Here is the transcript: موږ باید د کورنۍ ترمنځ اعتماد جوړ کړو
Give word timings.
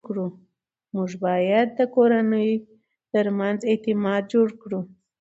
موږ 0.93 1.11
باید 1.25 1.67
د 1.77 1.79
کورنۍ 1.95 2.51
ترمنځ 3.13 3.59
اعتماد 3.71 4.21
جوړ 4.33 4.47
کړو 4.61 4.81